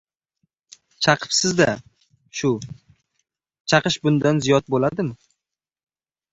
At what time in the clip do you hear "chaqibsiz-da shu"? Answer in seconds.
1.07-2.51